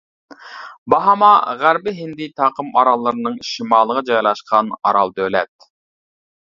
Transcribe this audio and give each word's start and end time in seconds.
باھاما 0.93 1.29
غەربىي 1.59 1.97
ھىندى 1.99 2.29
تاقىم 2.41 2.73
ئاراللىرىنىڭ 2.81 3.37
شىمالىغا 3.53 4.05
جايلاشقان 4.11 4.75
ئارال 4.83 5.17
دۆلەت. 5.23 5.73